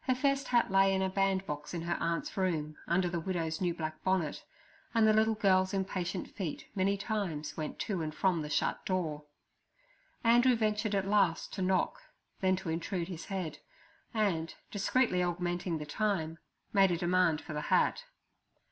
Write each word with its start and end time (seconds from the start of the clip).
Her 0.00 0.14
first 0.16 0.48
hat 0.48 0.72
lay 0.72 0.92
in 0.92 1.02
a 1.02 1.08
bandbox 1.08 1.72
in 1.72 1.82
her 1.82 1.96
aunt's 2.00 2.36
room, 2.36 2.74
under 2.88 3.08
the 3.08 3.20
widow's 3.20 3.60
new 3.60 3.72
black 3.72 4.02
bonnet, 4.02 4.44
and 4.92 5.06
the 5.06 5.12
little 5.12 5.36
girl's 5.36 5.72
impatient 5.72 6.28
feet 6.34 6.66
many 6.74 6.96
times 6.96 7.56
went 7.56 7.78
to 7.78 8.02
and 8.02 8.12
from 8.12 8.42
the 8.42 8.50
shut 8.50 8.84
door. 8.84 9.22
Andrew 10.24 10.56
ventured 10.56 10.96
at 10.96 11.06
last 11.06 11.52
to 11.52 11.62
knock, 11.62 12.00
then 12.40 12.56
to 12.56 12.70
intrude 12.70 13.06
his 13.06 13.26
head, 13.26 13.58
and, 14.12 14.56
discreetly 14.72 15.22
augmenting 15.22 15.78
the 15.78 15.86
time, 15.86 16.38
made 16.72 16.90
a 16.90 16.96
demand 16.96 17.40
for 17.40 17.52
the 17.52 17.60
hat. 17.70 18.02